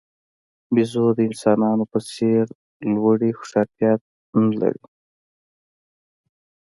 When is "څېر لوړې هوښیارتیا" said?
2.11-3.91